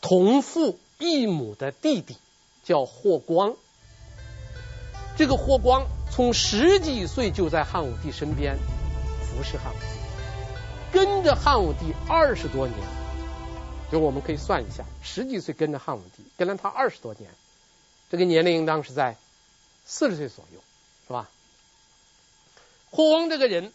[0.00, 2.16] 同父异母的弟弟，
[2.64, 3.56] 叫霍光。
[5.16, 8.58] 这个霍光从十几岁就在汉武帝身边
[9.22, 9.86] 服侍汉武帝，
[10.92, 12.78] 跟着汉武帝二十多年。
[13.90, 17.30] 就我们可以算一下，十几岁跟着汉武帝，跟了他二十多年，
[18.10, 19.16] 这个年龄应当是在
[19.86, 20.60] 四十岁左右，
[21.06, 21.30] 是吧？
[22.90, 23.72] 霍光这个人。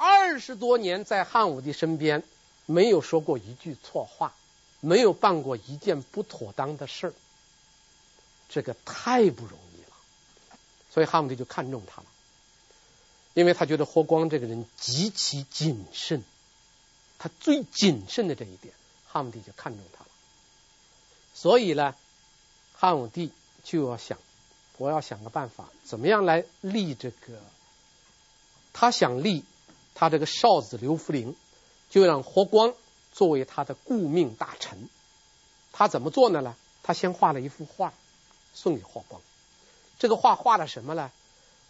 [0.00, 2.22] 二十多年在汉武帝身边，
[2.66, 4.32] 没有说过一句错话，
[4.78, 7.12] 没有办过一件不妥当的事儿，
[8.48, 9.67] 这个太不容易。
[10.98, 12.08] 所以汉武帝就看中他了，
[13.32, 16.24] 因为他觉得霍光这个人极其谨慎，
[17.20, 18.74] 他最谨慎的这一点，
[19.06, 20.10] 汉武帝就看中他了。
[21.34, 21.94] 所以呢，
[22.74, 23.30] 汉武帝
[23.62, 24.18] 就要想，
[24.76, 27.40] 我要想个办法，怎么样来立这个？
[28.72, 29.44] 他想立
[29.94, 31.36] 他这个少子刘弗陵，
[31.90, 32.74] 就让霍光
[33.12, 34.88] 作为他的顾命大臣。
[35.70, 36.40] 他怎么做呢？
[36.40, 37.94] 呢，他先画了一幅画
[38.52, 39.22] 送给霍光。
[39.98, 41.10] 这个画画的什么呢？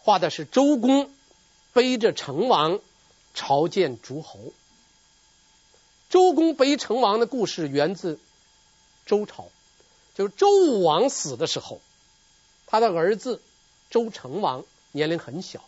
[0.01, 1.11] 画的是周公
[1.73, 2.79] 背着成王
[3.33, 4.39] 朝见诸侯。
[6.09, 8.19] 周公背成王的故事源自
[9.05, 9.49] 周朝，
[10.15, 11.81] 就是周武王死的时候，
[12.65, 13.41] 他的儿子
[13.89, 15.61] 周成王年龄很小。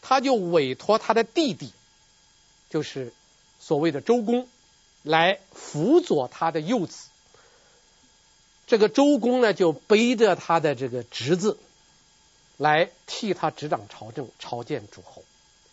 [0.00, 1.72] 他就委托他的弟弟，
[2.70, 3.12] 就是
[3.60, 4.48] 所谓的周公，
[5.02, 7.08] 来辅佐他的幼子。
[8.66, 11.58] 这个周公呢，就背着他的这个侄子，
[12.56, 15.22] 来替他执掌朝政，朝见诸侯。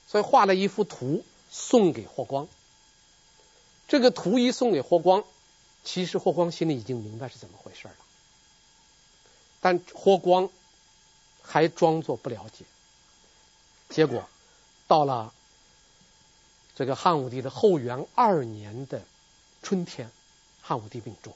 [0.07, 2.47] 所以画了一幅图送给霍光。
[3.87, 5.23] 这个图一送给霍光，
[5.83, 7.95] 其实霍光心里已经明白是怎么回事了，
[9.61, 10.49] 但霍光
[11.41, 12.65] 还装作不了解。
[13.89, 14.27] 结果
[14.87, 15.33] 到了
[16.75, 19.01] 这个汉武帝的后元二年的
[19.63, 20.11] 春天，
[20.61, 21.33] 汉武帝病重。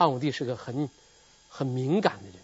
[0.00, 0.88] 汉武帝是个很
[1.50, 2.38] 很敏感的人，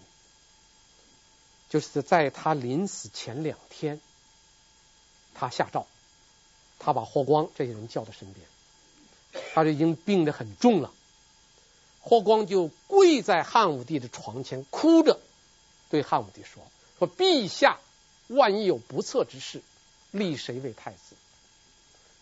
[1.69, 3.99] 就是在他临死前两天，
[5.33, 5.87] 他下诏，
[6.77, 8.45] 他把霍光这些人叫到身边，
[9.55, 10.93] 他就已经病得很重了。
[11.99, 15.19] 霍光就跪在汉武帝的床前，哭着
[15.89, 16.61] 对汉武帝说
[16.99, 17.79] ：“说陛下。”
[18.29, 19.63] 万一有不测之事，
[20.11, 21.15] 立谁为太子？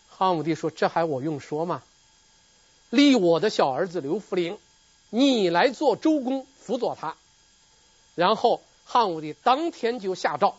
[0.08, 1.82] 汉武帝说：“这还我用说吗？
[2.88, 4.56] 立我的小儿子刘弗陵，
[5.10, 7.16] 你来做周公辅佐他。”
[8.14, 10.56] 然后汉武帝当天就下诏，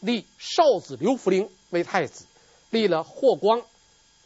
[0.00, 2.26] 立少子刘弗陵为太子，
[2.70, 3.62] 立了霍光、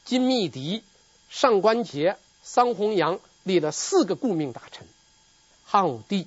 [0.05, 0.83] 金密迪、
[1.29, 4.87] 上官桀、桑弘羊，立了四个顾命大臣。
[5.65, 6.27] 汉武帝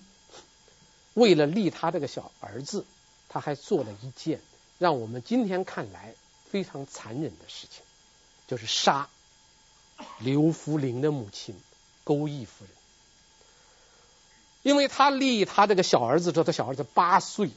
[1.14, 2.86] 为了立他这个小儿子。
[3.34, 4.42] 他还做了一件
[4.78, 6.16] 让我们今天看来
[6.50, 7.82] 非常残忍的事情，
[8.46, 9.08] 就是杀
[10.20, 11.56] 刘弗陵的母亲
[12.04, 12.74] 勾弋夫人。
[14.64, 17.50] 因为他立他这个小儿子，说他小儿子八岁，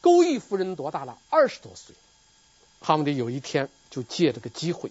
[0.00, 1.18] 勾弋夫人多大了？
[1.28, 1.94] 二十多岁。
[2.80, 4.90] 汉武帝有一天就借这个机会，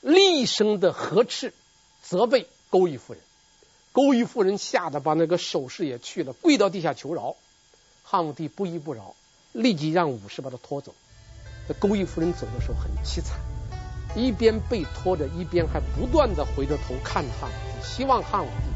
[0.00, 1.52] 厉声的呵斥、
[2.02, 3.22] 责备勾弋夫人。
[3.92, 7.36] 勾弋夫人吓得把那个首饰也去了，跪到地下求饶。
[8.02, 9.14] 汉武帝不依不饶，
[9.52, 10.94] 立即让武士把他拖走。
[11.68, 13.38] 这勾弋夫人走的时候很凄惨，
[14.16, 18.73] 一边被拖着，一边还不断的回着头看汉武帝，希望汉武帝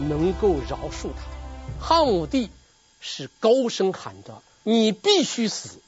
[0.00, 1.22] 能够饶恕他。
[1.80, 2.50] 汉武帝
[3.00, 5.80] 是高声喊着：“你必须死！”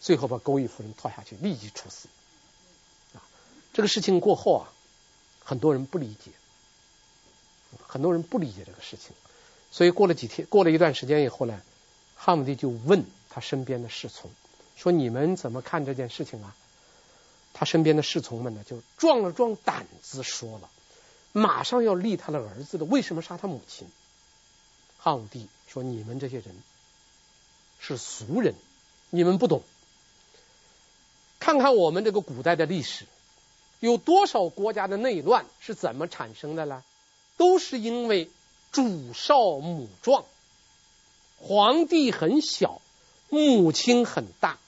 [0.00, 2.08] 最后把勾弋夫人拖下去，立即处死。
[3.14, 3.22] 啊，
[3.72, 4.72] 这个事情过后啊，
[5.44, 6.30] 很多人不理解，
[7.86, 9.12] 很多人不理解这个事情。
[9.70, 11.60] 所以过了几天，过了一段时间以后呢，
[12.16, 14.30] 汉武帝就问他身边的侍从
[14.76, 16.54] 说：“你们怎么看这件事情啊？”
[17.52, 20.70] 他身边的侍从们呢，就壮了壮胆子说了
[21.32, 23.88] ：“马上要立他的儿子的，为什么杀他母亲？”
[24.98, 26.54] 汉武帝说：“你们这些人
[27.78, 28.54] 是俗人，
[29.10, 29.62] 你们不懂。
[31.38, 33.06] 看看我们这个古代的历史，
[33.80, 36.82] 有多少国家的内乱是怎么产生的呢？
[37.36, 38.30] 都是因为。”
[38.70, 40.26] 主少母壮，
[41.40, 42.82] 皇帝很小，
[43.30, 44.58] 母亲很大。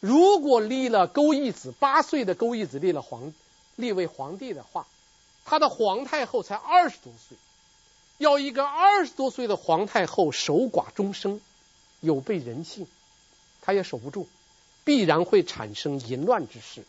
[0.00, 3.32] 如果立了勾弋子，八岁的勾弋子立了皇，
[3.74, 4.86] 立为皇帝的话，
[5.44, 7.36] 他的皇太后才二十多岁，
[8.18, 11.40] 要一个二十多岁的皇太后守寡终生，
[12.00, 12.86] 有悖人性，
[13.60, 14.28] 他也守不住，
[14.84, 16.84] 必然会产生淫乱之事。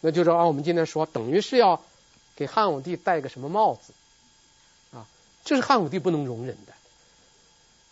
[0.00, 1.82] 那就是按我们今天说，等于是要
[2.36, 3.92] 给汉武帝戴个什么帽子
[4.92, 5.06] 啊。
[5.44, 6.72] 这是汉武帝不能容忍的，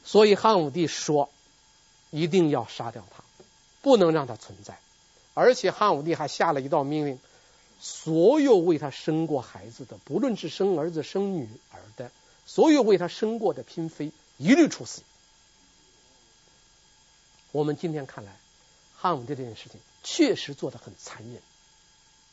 [0.04, 1.30] 所以汉武帝说，
[2.10, 3.22] 一定要杀掉他，
[3.80, 4.78] 不能让他存在。
[5.34, 7.18] 而且汉武帝还下了一道命令：
[7.85, 12.12] 所有为他生过孩子的，不论是生儿子生女儿的，
[12.47, 15.03] 所有为他生过的嫔妃，一律处死。
[17.51, 18.37] 我们今天看来，
[18.97, 21.43] 汉武帝这件事情确实做得很残忍。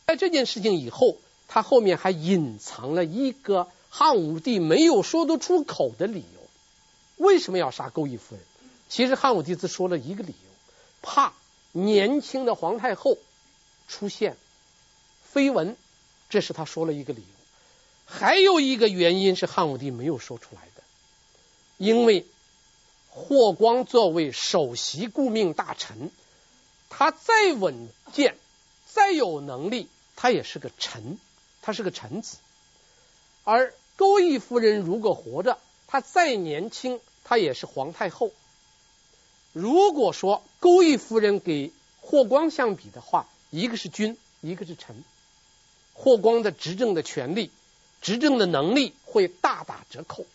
[0.06, 3.68] 在这件事情以后，他后面还隐藏了一个。
[3.91, 8.43] 汉武帝没有说得出口的理由，为什么要杀勾弋夫人？
[8.88, 10.50] 其实汉武帝只说了一个理由，
[11.02, 11.34] 怕
[11.72, 13.18] 年轻的皇太后
[13.88, 14.38] 出现
[15.34, 15.75] 绯闻，
[16.30, 17.27] 这是他说了一个理由。
[18.05, 20.84] 还有一个原因是汉武帝没有说出来的，
[21.77, 22.25] 因为
[23.09, 26.11] 霍光作为首席顾命大臣，
[26.89, 28.36] 他再稳健、
[28.88, 31.19] 再有能力，他也是个臣，
[31.61, 32.38] 他是个臣子。
[33.43, 38.32] 而勾弋夫人如果活着，她再年轻，她也是皇太后。
[39.53, 45.03] 如果说勾弋夫人给霍光相比的话，一个是君，一个是臣，
[46.00, 47.52] 霍光的执政的权力。
[48.02, 50.26] 执政的能力会大打折扣。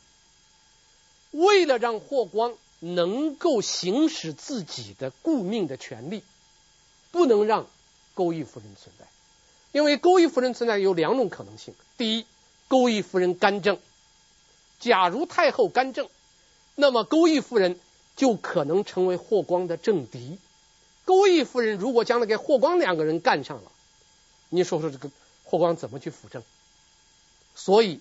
[1.30, 6.22] 为了让霍光能够行使自己的顾命的权利，
[7.10, 7.66] 不能让
[8.12, 9.06] 勾弋夫人存在。
[9.72, 12.26] 因为勾弋夫人存在有两种可能性：第一，
[12.68, 13.76] 勾弋夫人干政；
[14.78, 16.10] 假如太后干政，
[16.74, 17.80] 那么勾弋夫人
[18.14, 20.36] 就可能成为霍光的政敌。
[21.06, 23.72] 勾弋夫人如果将来给霍光两个人干上了，
[24.50, 25.10] 你说说这个
[25.54, 26.42] 霍光怎么去辅政？
[27.54, 28.00] 所以，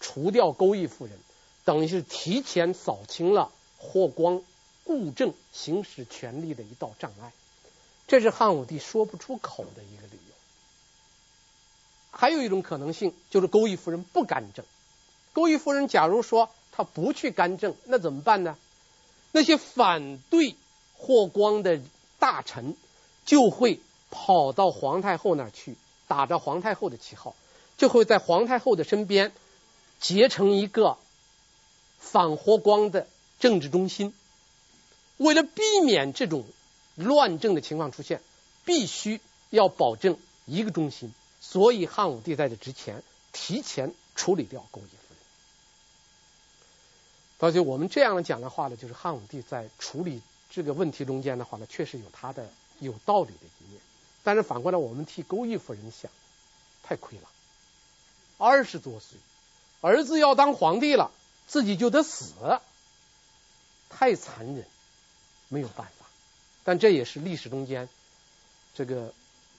[0.00, 1.16] 除掉勾弋夫人，
[1.64, 4.42] 等于是提前扫清了霍光
[4.82, 7.30] 固政行使权力的一道障碍。
[8.08, 10.34] 这是汉武帝说不出口的一个理由。
[12.10, 14.64] 还有一种可能性，就是勾弋夫人不干政。
[15.32, 18.58] 勾弋夫人假如说她不去干政，那怎么办呢？
[19.30, 20.56] 那些反对
[20.96, 21.80] 霍光的
[22.18, 22.74] 大臣
[23.24, 23.78] 就会
[24.10, 25.76] 跑到皇太后那儿去，
[26.08, 27.36] 打着皇太后的旗号。
[27.76, 29.30] 就会在皇太后的身边
[30.00, 30.98] 结成一个
[32.00, 33.06] 反霍光的
[33.38, 34.12] 政治中心。
[35.16, 36.44] 为了避免这种
[36.96, 38.20] 乱政的情况出现，
[38.64, 41.14] 必须要保证一个中心。
[41.40, 45.18] 所以汉武帝在这之前提前处理掉勾弋夫人。
[47.38, 52.50] 而且我们这样讲的话呢，就是汉武帝在处理这个问题中间的话呢，确实有他的
[52.80, 53.80] 有道理的一面。
[54.22, 56.10] 但是反过来，我们替勾弋夫人想，
[56.82, 57.24] 太亏了。
[58.36, 59.18] 二十多岁，
[59.80, 61.10] 儿子要当皇帝了，
[61.46, 62.34] 自己就得死，
[63.88, 64.64] 太残忍，
[65.48, 66.06] 没有办法。
[66.64, 67.88] 但这也是历史中间
[68.74, 69.14] 这个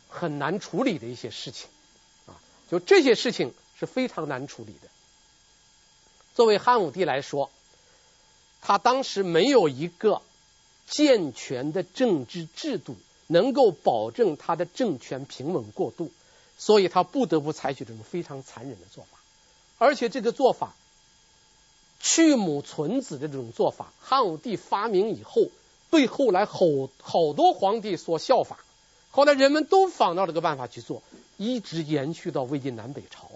[0.07, 1.67] 很难处理的一些事情
[2.27, 2.37] 啊，
[2.69, 4.87] 就这些事情是非常难处理的。
[6.35, 7.49] 作为汉武帝来说，
[8.61, 10.21] 他当时没有一个
[10.87, 12.95] 健全的政治制度，
[13.31, 16.11] 能够保证他的政权平稳过渡。
[16.61, 19.17] 所以他不得不采取这种非常残忍的做法，
[19.77, 20.73] 而且这个做法
[22.01, 25.43] 去母存子的这种做法，汉武帝发明以后，
[25.89, 26.65] 被后来好
[27.01, 28.59] 好多皇帝所效法，
[29.09, 31.01] 后来人们都仿照这个办法去做，
[31.37, 33.31] 一直延续到魏晋南北朝。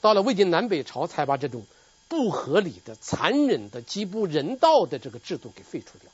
[0.00, 1.62] 到了魏晋南北朝，才把这种
[2.08, 6.10] 不合理的、残忍的、极不人道的这个制度给废除掉。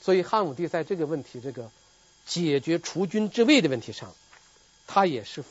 [0.00, 1.70] 所以汉武帝在这个问题，这个
[2.26, 4.14] 解决除君之位的问题上。
[4.90, 5.44] 他也是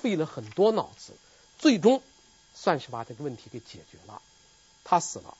[0.00, 1.12] 费了很多脑子，
[1.58, 2.02] 最终
[2.54, 4.22] 算是把这个问题给解决了。
[4.82, 5.36] 他死了，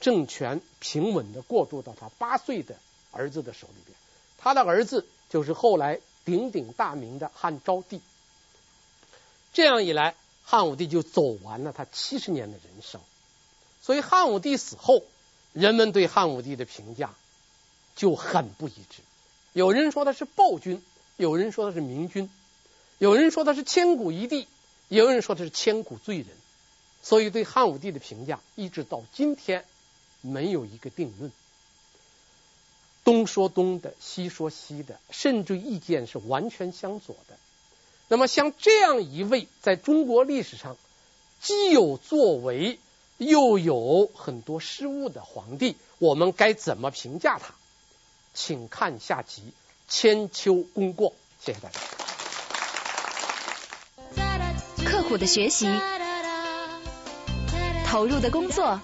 [0.00, 2.76] 政权平稳的过渡到他八岁的
[3.12, 3.94] 儿子的手里边。
[4.38, 8.00] 他的儿子就是后来鼎鼎大名的汉昭帝。
[9.52, 13.02] 这样一来，汉武帝就走完了他七十年的人生。
[13.82, 15.02] 所以汉武帝死后，
[15.52, 17.14] 人们对汉武帝的评价
[17.96, 19.02] 就很不一致。
[19.52, 20.80] 有人说他是暴君，
[21.16, 22.30] 有人说他是明君。
[22.98, 24.46] 有人说他是千古一帝，
[24.88, 26.28] 也有人说他是千古罪人，
[27.02, 29.64] 所以对汉武帝的评价一直到今天
[30.20, 31.32] 没有一个定论。
[33.04, 37.36] 东说东的，西说西的，甚至意见是完全相左的。
[38.08, 40.76] 那么像这样一位在中国历史上
[41.40, 42.78] 既有作为
[43.18, 47.54] 又有很多失误的皇帝，我们该怎么评价他？
[48.36, 49.42] 请看下集
[49.88, 51.10] 《千秋功过》。
[51.40, 51.80] 谢谢大家。
[54.84, 55.66] 刻苦的学习，
[57.86, 58.78] 投入的工作，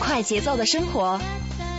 [0.00, 1.18] 快节奏的生活，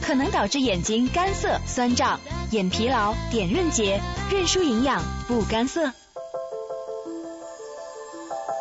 [0.02, 4.02] 可能导致眼睛干涩、酸胀、眼疲劳、点润结、
[4.32, 5.94] 润输营养不干涩。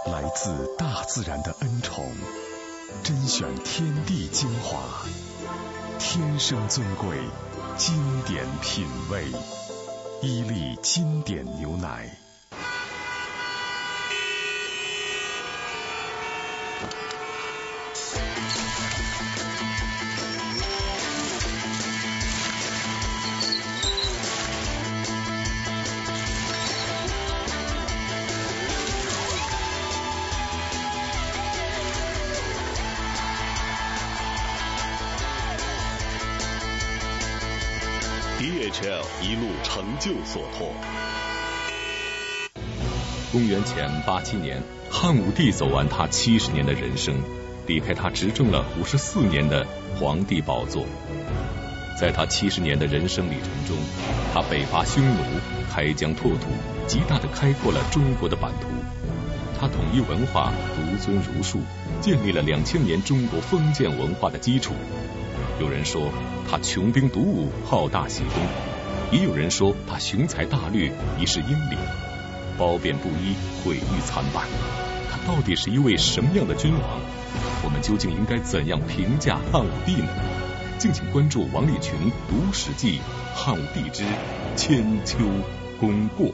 [0.07, 2.05] 来自大自然的恩宠，
[3.03, 4.79] 甄选天地精华，
[6.05, 7.17] 天生尊贵，
[7.79, 7.95] 经
[8.25, 9.25] 典品味，
[10.21, 12.11] 伊利经典牛奶。
[39.33, 40.69] 一路成就所托。
[43.33, 47.15] 公元前八七年，汉武帝走完他七十年的人生，
[47.67, 49.67] 离开他执政了五十四年的
[49.99, 50.85] 皇帝宝座。
[51.99, 53.79] 在他七十年的人生旅程中，
[54.35, 55.23] 他北伐匈奴，
[55.73, 56.49] 开疆拓土，
[56.87, 58.69] 极大地开阔了中国的版图。
[59.59, 61.61] 他统一文化，独尊儒术，
[62.03, 64.75] 建立了两千年中国封建文化的基础。
[65.59, 66.11] 有人说
[66.51, 68.43] 他穷兵黩武，好大喜功；
[69.13, 70.91] 也有人说他雄才大略，
[71.21, 71.79] 一世英名。
[72.57, 74.45] 褒贬不一，毁誉参半。
[75.11, 76.99] 他到底是一位什么样的君王？
[77.63, 80.09] 我们究竟应该怎样评价汉武帝呢？
[80.79, 81.95] 敬请关注王立群
[82.27, 83.01] 读史记
[83.35, 84.03] 《汉武帝之
[84.57, 85.19] 千秋
[85.79, 86.29] 功过》。